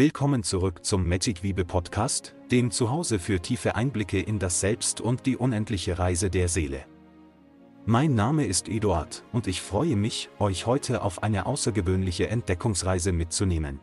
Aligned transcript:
Willkommen 0.00 0.42
zurück 0.42 0.82
zum 0.82 1.06
Magic 1.06 1.42
Wiebe 1.42 1.66
Podcast, 1.66 2.34
dem 2.50 2.70
Zuhause 2.70 3.18
für 3.18 3.38
tiefe 3.38 3.74
Einblicke 3.74 4.18
in 4.18 4.38
das 4.38 4.58
Selbst 4.58 5.02
und 5.02 5.26
die 5.26 5.36
unendliche 5.36 5.98
Reise 5.98 6.30
der 6.30 6.48
Seele. 6.48 6.86
Mein 7.84 8.14
Name 8.14 8.46
ist 8.46 8.70
Eduard 8.70 9.24
und 9.30 9.46
ich 9.46 9.60
freue 9.60 9.96
mich, 9.96 10.30
euch 10.38 10.64
heute 10.64 11.02
auf 11.02 11.22
eine 11.22 11.44
außergewöhnliche 11.44 12.30
Entdeckungsreise 12.30 13.12
mitzunehmen. 13.12 13.78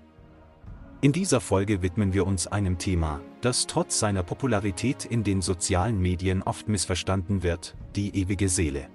In 1.02 1.12
dieser 1.12 1.40
Folge 1.40 1.84
widmen 1.84 2.14
wir 2.14 2.26
uns 2.26 2.48
einem 2.48 2.80
Thema, 2.80 3.22
das 3.42 3.68
trotz 3.68 4.00
seiner 4.00 4.24
Popularität 4.24 5.06
in 5.06 5.24
den 5.24 5.44
sozialen 5.44 6.02
Medien 6.02 6.42
oft 6.42 6.68
missverstanden 6.68 7.44
wird, 7.44 7.76
die 7.96 8.20
ewige 8.20 8.50
Seele. 8.50 8.90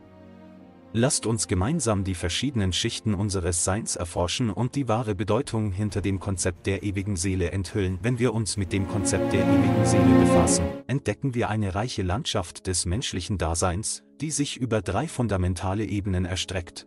Lasst 0.94 1.24
uns 1.24 1.48
gemeinsam 1.48 2.04
die 2.04 2.14
verschiedenen 2.14 2.74
Schichten 2.74 3.14
unseres 3.14 3.64
Seins 3.64 3.96
erforschen 3.96 4.50
und 4.50 4.74
die 4.74 4.88
wahre 4.88 5.14
Bedeutung 5.14 5.72
hinter 5.72 6.02
dem 6.02 6.20
Konzept 6.20 6.66
der 6.66 6.82
ewigen 6.82 7.16
Seele 7.16 7.50
enthüllen. 7.50 7.98
Wenn 8.02 8.18
wir 8.18 8.34
uns 8.34 8.58
mit 8.58 8.74
dem 8.74 8.86
Konzept 8.86 9.32
der 9.32 9.42
ewigen 9.42 9.86
Seele 9.86 10.20
befassen, 10.20 10.66
entdecken 10.88 11.34
wir 11.34 11.48
eine 11.48 11.74
reiche 11.74 12.02
Landschaft 12.02 12.66
des 12.66 12.84
menschlichen 12.84 13.38
Daseins, 13.38 14.02
die 14.20 14.30
sich 14.30 14.58
über 14.58 14.82
drei 14.82 15.08
fundamentale 15.08 15.84
Ebenen 15.86 16.26
erstreckt. 16.26 16.86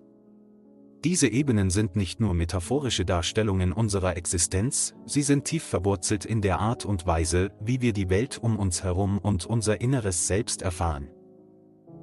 Diese 1.03 1.28
Ebenen 1.28 1.72
sind 1.72 1.95
nicht 1.95 2.20
nur 2.20 2.36
metaphorische 2.36 3.06
Darstellungen 3.06 3.73
unserer 3.73 4.17
Existenz, 4.17 4.94
sie 5.06 5.23
sind 5.23 5.45
tief 5.45 5.64
verwurzelt 5.64 6.26
in 6.26 6.42
der 6.42 6.59
Art 6.59 6.86
und 6.86 7.08
Weise, 7.08 7.52
wie 7.59 7.81
wir 7.81 7.94
die 7.94 8.09
Welt 8.12 8.38
um 8.40 8.58
uns 8.58 8.84
herum 8.84 9.17
und 9.17 9.48
unser 9.48 9.81
inneres 9.81 10.28
Selbst 10.28 10.62
erfahren. 10.62 11.09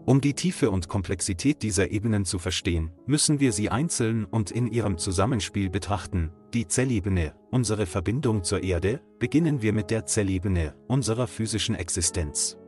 Um 0.05 0.20
die 0.20 0.34
Tiefe 0.34 0.70
und 0.73 0.88
Komplexität 0.88 1.62
dieser 1.62 1.92
Ebenen 1.92 2.24
zu 2.24 2.41
verstehen, 2.41 2.91
müssen 3.06 3.38
wir 3.38 3.52
sie 3.52 3.70
einzeln 3.70 4.25
und 4.25 4.51
in 4.51 4.66
ihrem 4.66 4.98
Zusammenspiel 4.98 5.70
betrachten. 5.70 6.33
Die 6.52 6.66
Zellebene, 6.66 7.34
unsere 7.52 7.87
Verbindung 7.87 8.42
zur 8.42 8.64
Erde, 8.64 9.00
beginnen 9.20 9.62
wir 9.62 9.73
mit 9.73 9.91
der 9.91 10.05
Zellebene, 10.05 10.75
unserer 10.89 11.28
physischen 11.28 11.77
Existenz. 11.77 12.58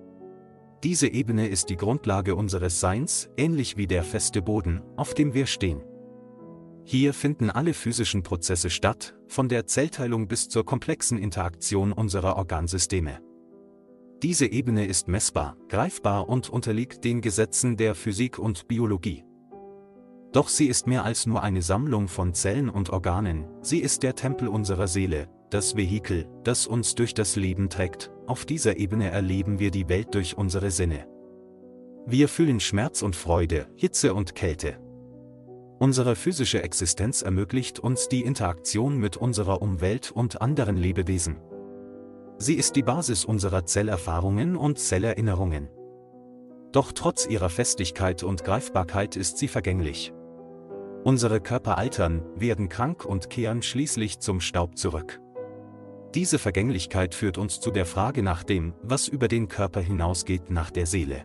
Diese 0.84 1.08
Ebene 1.08 1.48
ist 1.48 1.70
die 1.70 1.77
Grundlage 1.77 2.36
unseres 2.36 2.78
Seins, 2.78 3.28
ähnlich 3.36 3.77
wie 3.77 3.88
der 3.88 4.05
feste 4.05 4.40
Boden, 4.40 4.82
auf 4.96 5.14
dem 5.14 5.34
wir 5.34 5.46
stehen. 5.46 5.82
Hier 6.84 7.14
finden 7.14 7.50
alle 7.50 7.74
physischen 7.74 8.22
Prozesse 8.22 8.70
statt, 8.70 9.16
von 9.27 9.48
der 9.48 9.66
Zellteilung 9.66 10.28
bis 10.28 10.48
zur 10.48 10.64
komplexen 10.64 11.18
Interaktion 11.18 11.92
unserer 11.92 12.36
Organsysteme. 12.36 13.18
Diese 14.22 14.46
Ebene 14.46 14.86
ist 14.86 15.08
messbar, 15.08 15.56
greifbar 15.68 16.28
und 16.28 16.48
unterliegt 16.48 17.04
den 17.04 17.20
Gesetzen 17.20 17.76
der 17.76 17.94
Physik 17.94 18.38
und 18.38 18.68
Biologie. 18.68 19.24
Doch 20.32 20.48
sie 20.48 20.66
ist 20.66 20.86
mehr 20.86 21.04
als 21.04 21.26
nur 21.26 21.42
eine 21.42 21.62
Sammlung 21.62 22.08
von 22.08 22.34
Zellen 22.34 22.68
und 22.68 22.90
Organen, 22.90 23.46
sie 23.60 23.78
ist 23.78 24.02
der 24.02 24.14
Tempel 24.14 24.48
unserer 24.48 24.88
Seele, 24.88 25.28
das 25.50 25.76
Vehikel, 25.76 26.26
das 26.42 26.66
uns 26.66 26.94
durch 26.96 27.14
das 27.14 27.36
Leben 27.36 27.68
trägt. 27.68 28.10
Auf 28.26 28.44
dieser 28.44 28.76
Ebene 28.78 29.10
erleben 29.10 29.58
wir 29.60 29.70
die 29.70 29.88
Welt 29.88 30.14
durch 30.14 30.36
unsere 30.36 30.70
Sinne. 30.70 31.06
Wir 32.06 32.28
fühlen 32.28 32.60
Schmerz 32.60 33.02
und 33.02 33.14
Freude, 33.14 33.68
Hitze 33.76 34.14
und 34.14 34.34
Kälte. 34.34 34.78
Unsere 35.78 36.16
physische 36.16 36.62
Existenz 36.62 37.22
ermöglicht 37.22 37.78
uns 37.78 38.08
die 38.08 38.22
Interaktion 38.22 38.98
mit 38.98 39.16
unserer 39.16 39.62
Umwelt 39.62 40.10
und 40.10 40.40
anderen 40.40 40.76
Lebewesen. 40.76 41.36
Sie 42.38 42.54
ist 42.54 42.77
die 42.77 42.82
Basis 42.82 43.24
unserer 43.24 43.64
Zellerfahrungen 43.64 44.56
und 44.56 44.78
Zellerinnerungen. 44.78 45.68
Doch 46.72 46.92
trotz 46.92 47.27
ihrer 47.27 47.50
Festigkeit 47.50 48.22
und 48.24 48.42
Greifbarkeit 48.42 49.16
ist 49.16 49.38
sie 49.38 49.48
vergänglich. 49.48 50.12
Unsere 51.05 51.40
Körper 51.40 51.78
altern, 51.78 52.22
werden 52.34 52.68
krank 52.68 53.05
und 53.05 53.30
kehren 53.30 53.62
schließlich 53.62 54.18
zum 54.18 54.40
Staub 54.40 54.77
zurück. 54.77 55.20
Diese 56.14 56.38
Vergänglichkeit 56.38 57.14
führt 57.14 57.38
uns 57.38 57.60
zu 57.60 57.70
der 57.70 57.86
Frage 57.86 58.22
nach 58.22 58.42
dem, 58.42 58.74
was 58.82 59.08
über 59.08 59.28
den 59.28 59.48
Körper 59.48 59.80
hinausgeht 59.80 60.51
nach 60.51 60.70
der 60.70 60.86
Seele. 60.86 61.24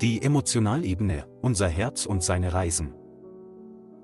Die 0.00 0.22
Emotionalebene, 0.22 1.26
unser 1.42 1.68
Herz 1.68 2.06
und 2.06 2.22
seine 2.22 2.52
Reisen. 2.52 2.94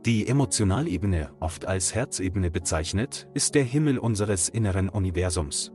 Die 0.04 0.26
Emotionalebene, 0.26 1.30
oft 1.38 1.66
als 1.66 1.94
Herzebene 1.94 2.50
bezeichnet, 2.50 3.28
ist 3.32 3.54
der 3.54 3.64
Himmel 3.64 3.98
unseres 3.98 4.48
inneren 4.48 4.88
Universums. 4.88 5.73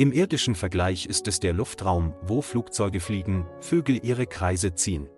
Im 0.00 0.12
irdischen 0.12 0.54
Vergleich 0.54 1.06
ist 1.06 1.26
es 1.26 1.40
der 1.40 1.52
Luftraum, 1.52 2.14
wo 2.22 2.40
Flugzeuge 2.40 3.00
fliegen, 3.00 3.48
Vögel 3.58 3.98
ihre 4.04 4.28
Kreise 4.28 4.76
ziehen. 4.76 5.08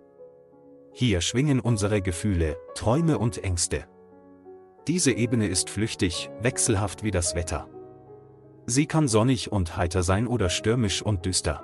Hier 0.91 1.21
schwingen 1.21 1.59
unsere 1.59 2.01
Gefühle, 2.01 2.57
Träume 2.73 3.19
und 3.19 3.43
Ängste. 3.43 3.85
Diese 4.87 5.11
Ebene 5.11 5.45
ist 5.45 5.69
flüchtig, 5.69 6.31
wechselhaft 6.41 7.03
wie 7.03 7.11
das 7.11 7.35
Wetter. 7.35 7.69
Sie 8.65 8.87
kann 8.87 9.07
sonnig 9.07 9.51
und 9.51 9.77
heiter 9.77 10.01
sein 10.01 10.25
oder 10.25 10.49
stürmisch 10.49 11.03
und 11.03 11.27
düster. 11.27 11.63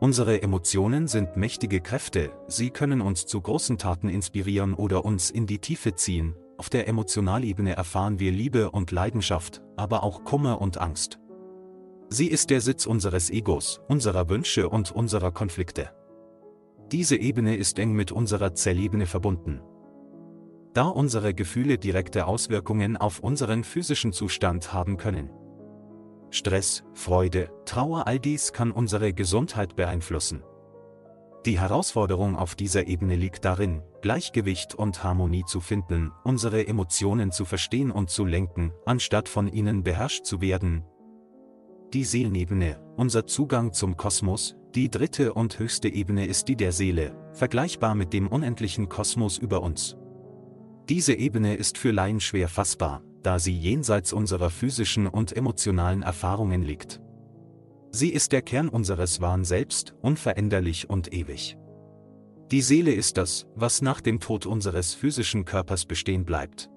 Unsere 0.00 0.42
Emotionen 0.42 1.06
sind 1.06 1.36
mächtige 1.36 1.80
Kräfte, 1.80 2.32
sie 2.48 2.70
können 2.70 3.00
uns 3.00 3.26
zu 3.26 3.40
großen 3.40 3.78
Taten 3.78 4.08
inspirieren 4.08 4.74
oder 4.74 5.04
uns 5.04 5.30
in 5.30 5.46
die 5.46 5.60
Tiefe 5.60 5.94
ziehen. 5.94 6.34
Auf 6.56 6.68
der 6.68 6.88
Emotionalebene 6.88 7.76
erfahren 7.76 8.18
wir 8.18 8.32
Liebe 8.32 8.72
und 8.72 8.90
Leidenschaft, 8.90 9.62
aber 9.76 10.02
auch 10.02 10.24
Kummer 10.24 10.60
und 10.60 10.78
Angst. 10.78 11.20
Sie 12.10 12.28
ist 12.28 12.48
der 12.48 12.62
Sitz 12.62 12.86
unseres 12.86 13.28
Egos, 13.28 13.82
unserer 13.86 14.30
Wünsche 14.30 14.68
und 14.70 14.90
unserer 14.90 15.30
Konflikte. 15.30 15.90
Diese 16.90 17.16
Ebene 17.16 17.56
ist 17.56 17.78
eng 17.78 17.92
mit 17.92 18.12
unserer 18.12 18.54
Zellebene 18.54 19.04
verbunden. 19.04 19.60
Da 20.72 20.88
unsere 20.88 21.34
Gefühle 21.34 21.76
direkte 21.76 22.26
Auswirkungen 22.26 22.96
auf 22.96 23.20
unseren 23.20 23.62
physischen 23.62 24.14
Zustand 24.14 24.72
haben 24.72 24.96
können. 24.96 25.30
Stress, 26.30 26.82
Freude, 26.94 27.50
Trauer, 27.66 28.06
all 28.06 28.18
dies 28.18 28.54
kann 28.54 28.70
unsere 28.70 29.12
Gesundheit 29.12 29.76
beeinflussen. 29.76 30.42
Die 31.44 31.60
Herausforderung 31.60 32.36
auf 32.36 32.54
dieser 32.54 32.86
Ebene 32.86 33.16
liegt 33.16 33.44
darin, 33.44 33.82
Gleichgewicht 34.00 34.74
und 34.74 35.04
Harmonie 35.04 35.44
zu 35.46 35.60
finden, 35.60 36.12
unsere 36.24 36.66
Emotionen 36.66 37.32
zu 37.32 37.44
verstehen 37.44 37.90
und 37.90 38.08
zu 38.08 38.24
lenken, 38.24 38.72
anstatt 38.86 39.28
von 39.28 39.46
ihnen 39.46 39.82
beherrscht 39.82 40.24
zu 40.24 40.40
werden, 40.40 40.84
die 41.94 42.04
Seelenebene, 42.04 42.78
unser 42.96 43.26
Zugang 43.26 43.72
zum 43.72 43.96
Kosmos, 43.96 44.56
die 44.74 44.90
dritte 44.90 45.32
und 45.32 45.58
höchste 45.58 45.88
Ebene 45.88 46.26
ist 46.26 46.48
die 46.48 46.56
der 46.56 46.72
Seele, 46.72 47.16
vergleichbar 47.32 47.94
mit 47.94 48.12
dem 48.12 48.28
unendlichen 48.28 48.88
Kosmos 48.88 49.38
über 49.38 49.62
uns. 49.62 49.96
Diese 50.88 51.14
Ebene 51.14 51.54
ist 51.54 51.78
für 51.78 51.90
Laien 51.90 52.20
schwer 52.20 52.48
fassbar, 52.48 53.02
da 53.22 53.38
sie 53.38 53.56
jenseits 53.56 54.12
unserer 54.12 54.50
physischen 54.50 55.06
und 55.06 55.34
emotionalen 55.34 56.02
Erfahrungen 56.02 56.62
liegt. 56.62 57.00
Sie 57.90 58.10
ist 58.10 58.32
der 58.32 58.42
Kern 58.42 58.68
unseres 58.68 59.22
wahren 59.22 59.44
Selbst, 59.44 59.94
unveränderlich 60.02 60.90
und 60.90 61.12
ewig. 61.12 61.56
Die 62.50 62.62
Seele 62.62 62.92
ist 62.92 63.16
das, 63.16 63.46
was 63.54 63.80
nach 63.80 64.02
dem 64.02 64.20
Tod 64.20 64.44
unseres 64.44 64.94
physischen 64.94 65.46
Körpers 65.46 65.86
bestehen 65.86 66.24
bleibt. 66.24 66.70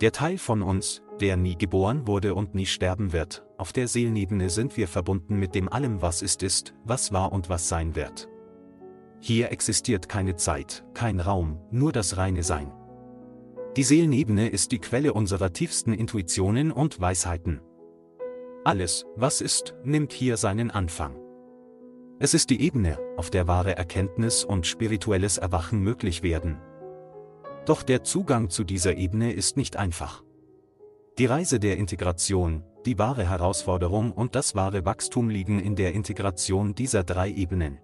Der 0.00 0.12
Teil 0.12 0.36
von 0.36 0.62
uns, 0.62 1.02
der 1.20 1.36
nie 1.36 1.56
geboren 1.56 2.06
wurde 2.06 2.34
und 2.34 2.54
nie 2.54 2.66
sterben 2.66 3.12
wird, 3.12 3.46
auf 3.58 3.72
der 3.72 3.88
Seelenebene 3.88 4.50
sind 4.50 4.76
wir 4.76 4.88
verbunden 4.88 5.38
mit 5.38 5.54
dem 5.54 5.68
allem 5.68 6.02
was 6.02 6.22
ist 6.22 6.42
ist, 6.42 6.74
was 6.84 7.12
war 7.12 7.32
und 7.32 7.48
was 7.48 7.68
sein 7.68 7.96
wird. 7.96 8.28
Hier 9.20 9.50
existiert 9.50 10.08
keine 10.08 10.36
Zeit, 10.36 10.84
kein 10.94 11.20
Raum, 11.20 11.58
nur 11.70 11.92
das 11.92 12.16
reine 12.16 12.42
Sein. 12.42 12.72
Die 13.76 13.82
Seelenebene 13.82 14.48
ist 14.48 14.72
die 14.72 14.78
Quelle 14.78 15.12
unserer 15.12 15.52
tiefsten 15.52 15.92
Intuitionen 15.92 16.72
und 16.72 17.00
Weisheiten. 17.00 17.60
Alles, 18.64 19.04
was 19.16 19.40
ist, 19.40 19.74
nimmt 19.84 20.12
hier 20.12 20.36
seinen 20.36 20.70
Anfang. 20.70 21.16
Es 22.18 22.32
ist 22.32 22.48
die 22.50 22.62
Ebene, 22.62 22.98
auf 23.16 23.28
der 23.28 23.46
wahre 23.46 23.76
Erkenntnis 23.76 24.44
und 24.44 24.66
spirituelles 24.66 25.36
Erwachen 25.38 25.80
möglich 25.80 26.22
werden. 26.22 26.58
Doch 27.66 27.82
der 27.82 28.04
Zugang 28.04 28.48
zu 28.48 28.64
dieser 28.64 28.96
Ebene 28.96 29.32
ist 29.32 29.56
nicht 29.56 29.76
einfach. 29.76 30.22
Die 31.18 31.24
Reise 31.24 31.58
der 31.58 31.78
Integration, 31.78 32.62
die 32.84 32.98
wahre 32.98 33.26
Herausforderung 33.26 34.12
und 34.12 34.34
das 34.34 34.54
wahre 34.54 34.84
Wachstum 34.84 35.30
liegen 35.30 35.60
in 35.60 35.74
der 35.74 35.94
Integration 35.94 36.74
dieser 36.74 37.04
drei 37.04 37.30
Ebenen. 37.30 37.78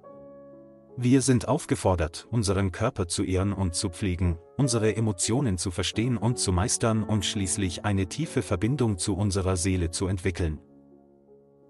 Wir 0.99 1.23
sind 1.23 1.49
aufgefordert, 1.49 2.29
unseren 2.31 2.73
Körper 2.73 3.09
zu 3.09 3.25
ehren 3.25 3.55
und 3.55 3.75
zu 3.75 3.89
pflegen, 3.89 4.39
unsere 4.59 4.95
Emotionen 4.97 5.57
zu 5.57 5.71
verstehen 5.71 6.19
und 6.19 6.39
zu 6.39 6.53
meistern 6.53 7.03
und 7.03 7.25
schließlich 7.25 7.87
eine 7.87 8.07
tiefe 8.07 8.43
Verbindung 8.43 8.99
zu 8.99 9.17
unserer 9.17 9.57
Seele 9.57 9.91
zu 9.91 10.09
entwickeln. 10.09 10.59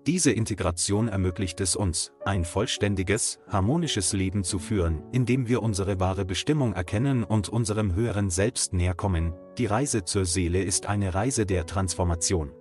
Diese 0.04 0.32
Integration 0.32 1.06
ermöglicht 1.06 1.60
es 1.60 1.76
uns, 1.76 2.12
ein 2.24 2.44
vollständiges, 2.44 3.38
harmonisches 3.46 4.12
Leben 4.12 4.42
zu 4.42 4.58
führen, 4.58 5.04
indem 5.12 5.46
wir 5.46 5.62
unsere 5.62 6.00
wahre 6.00 6.24
Bestimmung 6.24 6.72
erkennen 6.72 7.22
und 7.22 7.48
unserem 7.48 7.94
höheren 7.94 8.30
Selbst 8.30 8.72
näherkommen. 8.72 9.32
Die 9.58 9.66
Reise 9.66 10.04
zur 10.04 10.24
Seele 10.24 10.62
ist 10.62 10.86
eine 10.86 11.14
Reise 11.14 11.44
der 11.44 11.66
Transformation. 11.66 12.52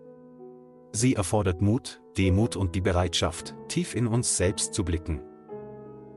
Sie 0.91 1.15
erfordert 1.15 1.61
Mut, 1.61 2.01
Demut 2.17 2.57
und 2.57 2.75
die 2.75 2.81
Bereitschaft, 2.81 3.55
tief 3.69 3.95
in 3.95 4.07
uns 4.07 4.35
selbst 4.35 4.73
zu 4.73 4.83
blicken. 4.83 5.21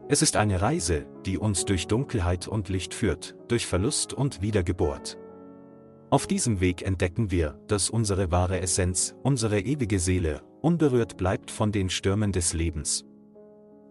Es 0.09 0.21
ist 0.21 0.37
eine 0.37 0.61
Reise, 0.61 1.07
die 1.25 1.39
uns 1.39 1.65
durch 1.65 1.87
Dunkelheit 1.87 2.49
und 2.49 2.69
Licht 2.69 2.93
führt, 2.93 3.37
durch 3.47 3.67
Verlust 3.67 4.13
und 4.13 4.43
Wiedergeburt. 4.43 5.17
Auf 6.11 6.27
diesem 6.27 6.61
Weg 6.61 6.83
entdecken 6.83 7.31
wir, 7.31 7.59
dass 7.69 7.89
unsere 7.89 8.33
wahre 8.33 8.61
Essenz, 8.61 9.15
unsere 9.23 9.61
ewige 9.61 10.01
Seele, 10.01 10.43
unberührt 10.61 11.17
bleibt 11.17 11.53
von 11.53 11.71
den 11.71 11.89
Stürmen 11.89 12.33
des 12.33 12.53
Lebens. 12.53 13.05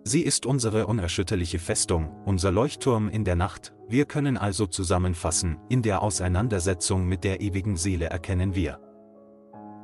Sie 0.05 0.21
ist 0.21 0.45
unsere 0.45 0.87
unerschütterliche 0.87 1.59
Festung, 1.59 2.09
unser 2.25 2.51
Leuchtturm 2.51 3.07
in 3.07 3.23
der 3.23 3.37
Nacht, 3.37 3.73
wir 3.87 4.05
können 4.05 4.37
also 4.37 4.65
zusammenfassen, 4.65 5.57
in 5.69 5.81
der 5.81 6.01
Auseinandersetzung 6.01 7.07
mit 7.07 7.23
der 7.23 7.39
ewigen 7.39 7.77
Seele 7.77 8.07
erkennen 8.07 8.53
wir, 8.53 8.79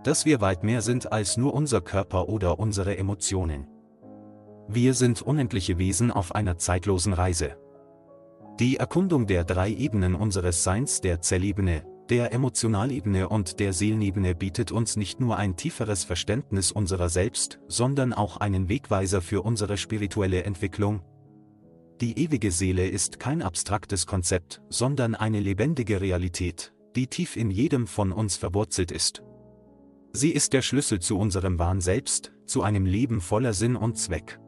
dass 0.04 0.26
wir 0.26 0.42
weit 0.42 0.64
mehr 0.64 0.82
sind 0.82 1.12
als 1.12 1.38
nur 1.38 1.54
unser 1.54 1.80
Körper 1.80 2.28
oder 2.28 2.60
unsere 2.60 2.98
Emotionen. 2.98 3.68
Wir 4.68 4.94
sind 4.94 5.22
unendliche 5.22 5.78
Wesen 5.78 6.12
auf 6.12 6.36
einer 6.36 6.58
zeitlosen 6.58 7.14
Reise. 7.14 7.58
Die 8.60 8.78
Erkundung 8.78 9.26
der 9.26 9.46
drei 9.46 9.70
Ebenen 9.72 10.16
unseres 10.16 10.64
Seins, 10.64 11.00
der 11.00 11.22
Zellebene, 11.22 11.86
der 12.10 12.34
Emotionalebene 12.34 13.30
und 13.30 13.60
der 13.60 13.72
Seelenebene 13.72 14.34
bietet 14.34 14.72
uns 14.72 14.96
nicht 14.96 15.20
nur 15.20 15.38
ein 15.38 15.56
tieferes 15.56 16.04
Verständnis 16.04 16.72
unserer 16.72 17.10
selbst, 17.10 17.60
sondern 17.68 18.14
auch 18.14 18.38
einen 18.38 18.68
Wegweiser 18.68 19.22
für 19.22 19.44
unsere 19.44 19.78
spirituelle 19.78 20.44
Entwicklung. 20.44 21.02
Die 22.02 22.18
ewige 22.18 22.52
Seele 22.52 22.88
ist 22.88 23.20
kein 23.20 23.42
abstraktes 23.42 24.08
Konzept, 24.08 24.62
sondern 24.70 25.14
eine 25.14 25.40
lebendige 25.40 26.02
Realität, 26.02 26.74
die 26.96 27.08
tief 27.08 27.36
in 27.36 27.52
jedem 27.52 27.86
von 27.86 28.12
uns 28.12 28.38
verwurzelt 28.38 28.92
ist. 28.92 29.22
Sie 30.14 30.32
ist 30.32 30.54
der 30.54 30.64
Schlüssel 30.64 31.00
zu 31.00 31.20
unserem 31.20 31.60
wahren 31.60 31.82
Selbst, 31.82 32.34
zu 32.46 32.64
einem 32.64 32.86
Leben 32.86 33.22
voller 33.22 33.54
Sinn 33.54 33.76
und 33.76 33.98
Zweck. 33.98 34.40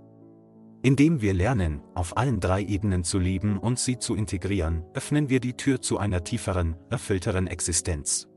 Indem 0.84 1.22
wir 1.22 1.34
lernen, 1.36 1.82
auf 1.94 2.18
allen 2.18 2.40
drei 2.40 2.64
Ebenen 2.64 3.04
zu 3.04 3.20
leben 3.20 3.60
und 3.60 3.78
sie 3.78 4.00
zu 4.00 4.16
integrieren, 4.16 4.84
öffnen 4.96 5.30
wir 5.30 5.40
die 5.40 5.54
Tür 5.54 5.80
zu 5.80 6.00
einer 6.00 6.24
tieferen, 6.24 6.76
erfüllteren 6.90 7.46
Existenz. 7.46 8.28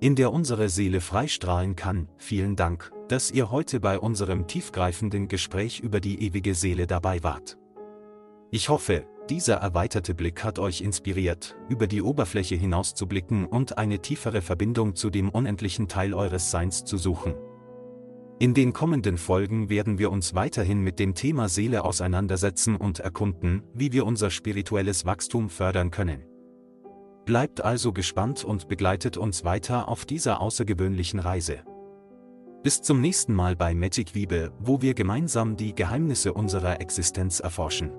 In 0.00 0.16
der 0.16 0.32
unsere 0.32 0.70
Seele 0.70 1.02
freistrahlen 1.02 1.76
kann, 1.76 2.08
vielen 2.16 2.56
Dank, 2.56 2.90
dass 3.08 3.30
ihr 3.30 3.50
heute 3.50 3.80
bei 3.80 3.98
unserem 3.98 4.46
tiefgreifenden 4.46 5.28
Gespräch 5.28 5.80
über 5.80 6.00
die 6.00 6.22
ewige 6.22 6.54
Seele 6.54 6.86
dabei 6.86 7.22
wart. 7.22 7.58
Ich 8.50 8.70
hoffe, 8.70 9.04
dieser 9.28 9.56
erweiterte 9.56 10.14
Blick 10.14 10.42
hat 10.42 10.58
euch 10.58 10.80
inspiriert, 10.80 11.56
über 11.68 11.86
die 11.86 12.02
Oberfläche 12.02 12.54
hinauszublicken 12.54 13.44
und 13.44 13.76
eine 13.76 14.00
tiefere 14.00 14.40
Verbindung 14.40 14.94
zu 14.96 15.10
dem 15.10 15.28
unendlichen 15.28 15.86
Teil 15.86 16.14
eures 16.14 16.50
Seins 16.50 16.84
zu 16.84 16.96
suchen. 16.96 17.34
In 18.38 18.54
den 18.54 18.72
kommenden 18.72 19.18
Folgen 19.18 19.68
werden 19.68 19.98
wir 19.98 20.10
uns 20.10 20.34
weiterhin 20.34 20.80
mit 20.82 20.98
dem 20.98 21.14
Thema 21.14 21.48
Seele 21.48 21.84
auseinandersetzen 21.84 22.76
und 22.76 22.98
erkunden, 22.98 23.62
wie 23.72 23.92
wir 23.92 24.04
unser 24.04 24.30
spirituelles 24.30 25.06
Wachstum 25.06 25.48
fördern 25.48 25.90
können. 25.90 26.24
Bleibt 27.24 27.64
also 27.64 27.92
gespannt 27.92 28.44
und 28.44 28.66
begleitet 28.66 29.16
uns 29.16 29.44
weiter 29.44 29.88
auf 29.88 30.04
dieser 30.04 30.40
außergewöhnlichen 30.40 31.20
Reise. 31.20 31.62
Bis 32.64 32.82
zum 32.82 33.00
nächsten 33.00 33.34
Mal 33.34 33.54
bei 33.54 33.74
Magic 33.74 34.14
Wiebe, 34.14 34.52
wo 34.58 34.82
wir 34.82 34.94
gemeinsam 34.94 35.56
die 35.56 35.74
Geheimnisse 35.74 36.32
unserer 36.32 36.80
Existenz 36.80 37.38
erforschen. 37.38 37.92